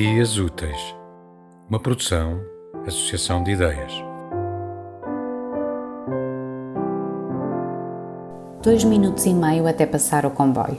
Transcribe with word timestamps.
Dias 0.00 0.38
Úteis, 0.38 0.94
uma 1.68 1.80
produção, 1.80 2.40
associação 2.86 3.42
de 3.42 3.50
ideias. 3.50 3.92
Dois 8.62 8.84
minutos 8.84 9.26
e 9.26 9.34
meio 9.34 9.66
até 9.66 9.86
passar 9.86 10.24
o 10.24 10.30
comboio. 10.30 10.78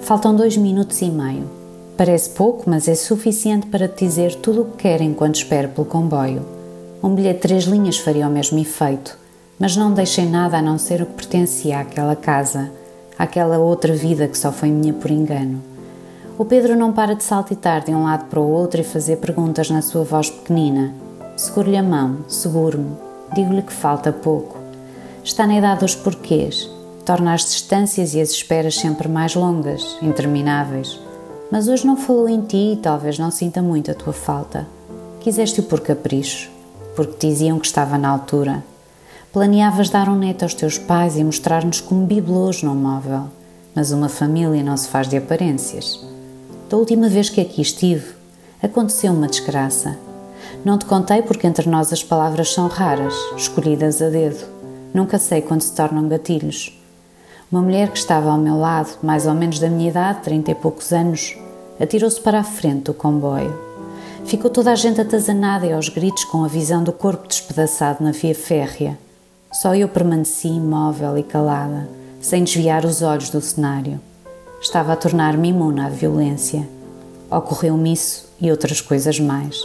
Faltam 0.00 0.34
dois 0.34 0.56
minutos 0.56 1.00
e 1.02 1.08
meio. 1.08 1.48
Parece 1.96 2.30
pouco, 2.30 2.68
mas 2.68 2.88
é 2.88 2.96
suficiente 2.96 3.68
para 3.68 3.86
te 3.86 4.04
dizer 4.04 4.34
tudo 4.34 4.62
o 4.62 4.64
que 4.72 4.78
quer 4.78 5.00
enquanto 5.00 5.36
espero 5.36 5.68
pelo 5.68 5.86
comboio. 5.86 6.44
Um 7.00 7.14
bilhete 7.14 7.36
de 7.36 7.42
três 7.42 7.62
linhas 7.62 7.98
faria 7.98 8.26
o 8.26 8.32
mesmo 8.32 8.58
efeito, 8.58 9.16
mas 9.56 9.76
não 9.76 9.94
deixei 9.94 10.28
nada 10.28 10.58
a 10.58 10.62
não 10.62 10.78
ser 10.78 11.00
o 11.00 11.06
que 11.06 11.12
pertencia 11.12 11.78
àquela 11.78 12.16
casa, 12.16 12.72
àquela 13.16 13.56
outra 13.60 13.94
vida 13.94 14.26
que 14.26 14.36
só 14.36 14.50
foi 14.50 14.68
minha 14.68 14.94
por 14.94 15.12
engano. 15.12 15.77
O 16.38 16.44
Pedro 16.44 16.76
não 16.76 16.92
para 16.92 17.16
de 17.16 17.24
saltitar 17.24 17.84
de 17.84 17.90
um 17.90 18.04
lado 18.04 18.26
para 18.26 18.38
o 18.38 18.48
outro 18.48 18.80
e 18.80 18.84
fazer 18.84 19.16
perguntas 19.16 19.68
na 19.70 19.82
sua 19.82 20.04
voz 20.04 20.30
pequenina. 20.30 20.94
Seguro-lhe 21.36 21.76
a 21.76 21.82
mão, 21.82 22.18
seguro-me. 22.28 22.96
Digo-lhe 23.34 23.60
que 23.60 23.72
falta 23.72 24.12
pouco. 24.12 24.56
Está 25.24 25.48
na 25.48 25.58
idade 25.58 25.80
dos 25.80 25.96
porquês. 25.96 26.70
Torna 27.04 27.34
as 27.34 27.44
distâncias 27.44 28.14
e 28.14 28.20
as 28.20 28.30
esperas 28.30 28.76
sempre 28.76 29.08
mais 29.08 29.34
longas, 29.34 29.98
intermináveis. 30.00 31.00
Mas 31.50 31.66
hoje 31.66 31.84
não 31.84 31.96
falou 31.96 32.28
em 32.28 32.40
ti 32.42 32.74
e 32.74 32.80
talvez 32.80 33.18
não 33.18 33.32
sinta 33.32 33.60
muito 33.60 33.90
a 33.90 33.94
tua 33.94 34.12
falta. 34.12 34.64
Quiseste-o 35.18 35.64
por 35.64 35.80
capricho, 35.80 36.48
porque 36.94 37.14
te 37.14 37.26
diziam 37.26 37.58
que 37.58 37.66
estava 37.66 37.98
na 37.98 38.10
altura. 38.10 38.62
Planeavas 39.32 39.90
dar 39.90 40.08
um 40.08 40.14
neto 40.14 40.44
aos 40.44 40.54
teus 40.54 40.78
pais 40.78 41.16
e 41.16 41.24
mostrar-nos 41.24 41.80
como 41.80 42.06
bibelôs 42.06 42.62
num 42.62 42.76
móvel. 42.76 43.24
Mas 43.74 43.90
uma 43.90 44.08
família 44.08 44.62
não 44.62 44.76
se 44.76 44.88
faz 44.88 45.08
de 45.08 45.16
aparências. 45.16 46.16
Da 46.68 46.76
última 46.76 47.08
vez 47.08 47.30
que 47.30 47.40
aqui 47.40 47.62
estive, 47.62 48.14
aconteceu 48.62 49.10
uma 49.14 49.26
desgraça. 49.26 49.96
Não 50.62 50.76
te 50.76 50.84
contei 50.84 51.22
porque 51.22 51.46
entre 51.46 51.66
nós 51.66 51.90
as 51.94 52.04
palavras 52.04 52.52
são 52.52 52.68
raras, 52.68 53.14
escolhidas 53.34 54.02
a 54.02 54.10
dedo. 54.10 54.44
Nunca 54.92 55.18
sei 55.18 55.40
quando 55.40 55.62
se 55.62 55.72
tornam 55.72 56.06
gatilhos. 56.08 56.78
Uma 57.50 57.62
mulher 57.62 57.90
que 57.90 57.96
estava 57.96 58.30
ao 58.30 58.36
meu 58.36 58.58
lado, 58.58 58.98
mais 59.02 59.26
ou 59.26 59.32
menos 59.32 59.58
da 59.58 59.70
minha 59.70 59.88
idade, 59.88 60.20
trinta 60.20 60.50
e 60.50 60.54
poucos 60.54 60.92
anos, 60.92 61.38
atirou-se 61.80 62.20
para 62.20 62.40
a 62.40 62.44
frente 62.44 62.82
do 62.82 62.92
comboio. 62.92 63.58
Ficou 64.26 64.50
toda 64.50 64.70
a 64.70 64.74
gente 64.74 65.00
atazanada 65.00 65.64
e 65.64 65.72
aos 65.72 65.88
gritos 65.88 66.24
com 66.24 66.44
a 66.44 66.48
visão 66.48 66.84
do 66.84 66.92
corpo 66.92 67.26
despedaçado 67.26 68.04
na 68.04 68.12
via 68.12 68.34
férrea. 68.34 68.98
Só 69.50 69.74
eu 69.74 69.88
permaneci 69.88 70.48
imóvel 70.48 71.16
e 71.16 71.22
calada, 71.22 71.88
sem 72.20 72.44
desviar 72.44 72.84
os 72.84 73.00
olhos 73.00 73.30
do 73.30 73.40
cenário. 73.40 73.98
Estava 74.60 74.92
a 74.92 74.96
tornar-me 74.96 75.50
imune 75.50 75.80
à 75.80 75.88
violência. 75.88 76.68
Ocorreu-me 77.30 77.92
isso 77.92 78.28
e 78.40 78.50
outras 78.50 78.80
coisas 78.80 79.20
mais. 79.20 79.56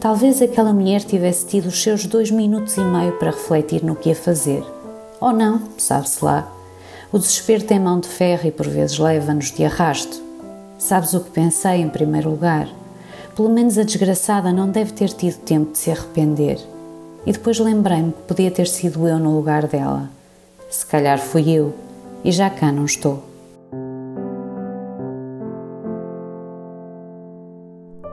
Talvez 0.00 0.40
aquela 0.40 0.72
mulher 0.72 1.02
tivesse 1.02 1.46
tido 1.46 1.66
os 1.66 1.82
seus 1.82 2.06
dois 2.06 2.30
minutos 2.30 2.78
e 2.78 2.80
meio 2.80 3.12
para 3.18 3.30
refletir 3.30 3.84
no 3.84 3.94
que 3.94 4.08
ia 4.08 4.14
fazer. 4.14 4.64
Ou 5.20 5.32
não, 5.32 5.60
sabe-se 5.76 6.24
lá. 6.24 6.50
O 7.12 7.18
desespero 7.18 7.64
tem 7.64 7.78
mão 7.78 8.00
de 8.00 8.08
ferro 8.08 8.46
e 8.46 8.50
por 8.50 8.66
vezes 8.66 8.98
leva-nos 8.98 9.52
de 9.52 9.64
arrasto. 9.64 10.22
Sabes 10.78 11.12
o 11.12 11.20
que 11.20 11.30
pensei 11.30 11.82
em 11.82 11.88
primeiro 11.88 12.30
lugar? 12.30 12.68
Pelo 13.34 13.50
menos 13.50 13.76
a 13.76 13.82
desgraçada 13.82 14.50
não 14.50 14.70
deve 14.70 14.92
ter 14.92 15.10
tido 15.10 15.36
tempo 15.40 15.72
de 15.72 15.78
se 15.78 15.90
arrepender. 15.90 16.58
E 17.26 17.32
depois 17.32 17.58
lembrei-me 17.58 18.12
que 18.12 18.22
podia 18.22 18.50
ter 18.50 18.66
sido 18.66 19.06
eu 19.06 19.18
no 19.18 19.36
lugar 19.36 19.66
dela. 19.66 20.08
Se 20.70 20.86
calhar 20.86 21.18
fui 21.18 21.50
eu, 21.50 21.74
e 22.24 22.32
já 22.32 22.48
cá 22.48 22.72
não 22.72 22.86
estou. 22.86 23.25